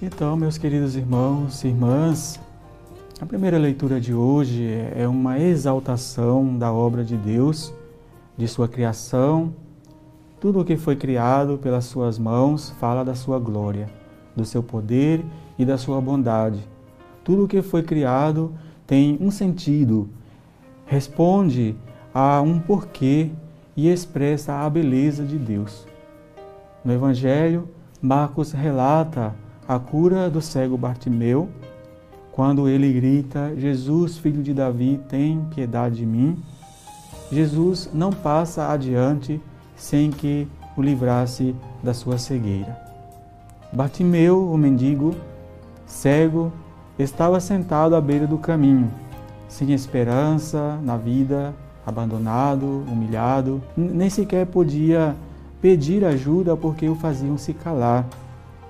[0.00, 2.38] Então, meus queridos irmãos e irmãs,
[3.18, 7.72] a primeira leitura de hoje é uma exaltação da obra de Deus,
[8.36, 9.54] de sua criação.
[10.38, 13.88] Tudo o que foi criado pelas suas mãos fala da sua glória,
[14.36, 15.24] do seu poder
[15.58, 16.60] e da sua bondade.
[17.24, 18.52] Tudo o que foi criado
[18.86, 20.10] tem um sentido,
[20.84, 21.74] responde
[22.12, 23.30] a um porquê
[23.74, 25.86] e expressa a beleza de Deus.
[26.84, 27.66] No Evangelho,
[28.02, 29.34] Marcos relata
[29.68, 31.48] a cura do cego Bartimeu,
[32.30, 36.36] quando ele grita: Jesus, filho de Davi, tem piedade de mim.
[37.32, 39.40] Jesus não passa adiante
[39.74, 42.80] sem que o livrasse da sua cegueira.
[43.72, 45.14] Bartimeu, o mendigo,
[45.86, 46.52] cego,
[46.98, 48.90] estava sentado à beira do caminho,
[49.48, 51.52] sem esperança na vida,
[51.84, 55.16] abandonado, humilhado, nem sequer podia
[55.60, 58.06] pedir ajuda porque o faziam se calar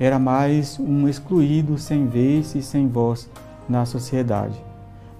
[0.00, 3.28] era mais um excluído sem vez e sem voz
[3.68, 4.58] na sociedade.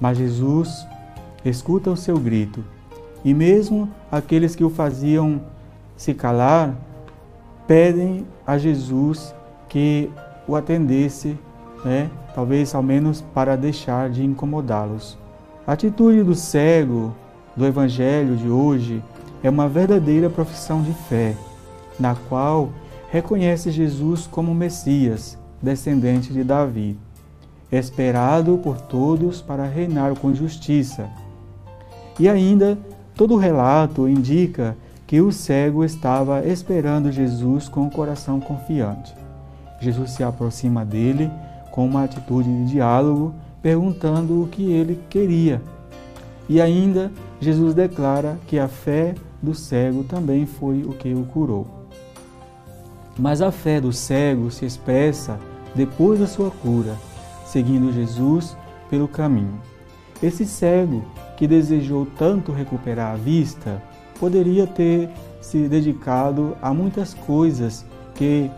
[0.00, 0.86] Mas Jesus
[1.44, 2.64] escuta o seu grito,
[3.22, 5.42] e mesmo aqueles que o faziam
[5.98, 6.74] se calar
[7.66, 9.34] pedem a Jesus
[9.68, 10.10] que
[10.48, 11.38] o atendesse,
[11.84, 12.10] né?
[12.34, 15.18] talvez ao menos para deixar de incomodá-los.
[15.66, 17.14] A atitude do cego
[17.54, 19.02] do Evangelho de hoje
[19.42, 21.36] é uma verdadeira profissão de fé,
[21.98, 22.70] na qual
[23.10, 26.96] reconhece Jesus como Messias, descendente de Davi,
[27.70, 31.10] esperado por todos para reinar com justiça.
[32.18, 32.78] E ainda,
[33.16, 39.12] todo o relato indica que o cego estava esperando Jesus com o coração confiante.
[39.80, 41.28] Jesus se aproxima dele
[41.72, 45.60] com uma atitude de diálogo, perguntando o que ele queria.
[46.48, 51.79] E ainda, Jesus declara que a fé do cego também foi o que o curou.
[53.18, 55.38] Mas a fé do cego se expressa
[55.74, 56.96] depois da sua cura,
[57.44, 58.56] seguindo Jesus
[58.88, 59.60] pelo caminho.
[60.22, 61.04] Esse cego,
[61.36, 63.82] que desejou tanto recuperar a vista,
[64.18, 65.08] poderia ter
[65.40, 68.50] se dedicado a muitas coisas que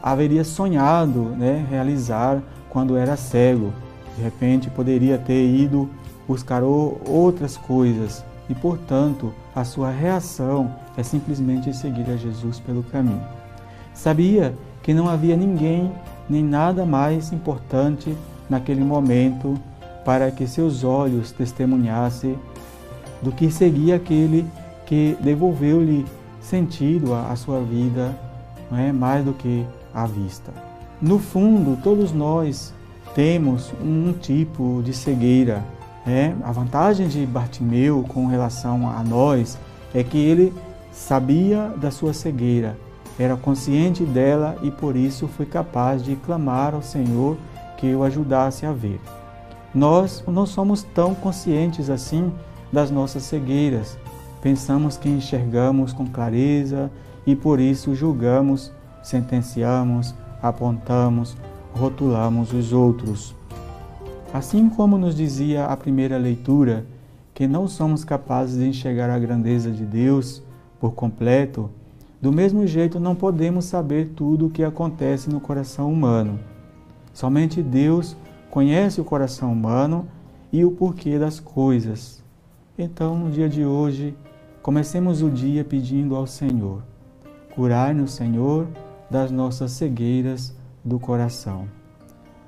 [0.00, 3.72] haveria sonhado né, realizar quando era cego.
[4.16, 5.90] De repente, poderia ter ido
[6.28, 13.39] buscar outras coisas e, portanto, a sua reação é simplesmente seguir a Jesus pelo caminho.
[14.00, 15.92] Sabia que não havia ninguém
[16.26, 18.16] nem nada mais importante
[18.48, 19.60] naquele momento
[20.06, 22.38] para que seus olhos testemunhassem
[23.20, 24.46] do que seguir aquele
[24.86, 26.06] que devolveu-lhe
[26.40, 28.16] sentido à sua vida,
[28.70, 30.50] não é mais do que a vista.
[30.98, 32.72] No fundo, todos nós
[33.14, 35.62] temos um tipo de cegueira.
[36.06, 36.32] É?
[36.42, 39.58] A vantagem de Bartimeu com relação a nós
[39.94, 40.54] é que ele
[40.90, 42.78] sabia da sua cegueira,
[43.18, 47.36] era consciente dela e por isso foi capaz de clamar ao Senhor
[47.76, 49.00] que o ajudasse a ver.
[49.74, 52.32] Nós não somos tão conscientes assim
[52.72, 53.98] das nossas cegueiras.
[54.42, 56.90] Pensamos que enxergamos com clareza
[57.26, 58.72] e por isso julgamos,
[59.02, 61.36] sentenciamos, apontamos,
[61.74, 63.34] rotulamos os outros.
[64.32, 66.86] Assim como nos dizia a primeira leitura,
[67.34, 70.42] que não somos capazes de enxergar a grandeza de Deus
[70.78, 71.70] por completo,
[72.20, 76.38] do mesmo jeito, não podemos saber tudo o que acontece no coração humano.
[77.14, 78.16] Somente Deus
[78.50, 80.06] conhece o coração humano
[80.52, 82.22] e o porquê das coisas.
[82.78, 84.14] Então, no dia de hoje,
[84.62, 86.82] comecemos o dia pedindo ao Senhor:
[87.54, 88.66] curai-nos, Senhor,
[89.10, 90.54] das nossas cegueiras
[90.84, 91.68] do coração.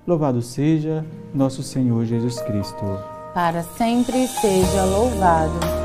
[0.06, 2.84] Louvado seja nosso Senhor Jesus Cristo.
[3.32, 5.81] Para sempre seja louvado.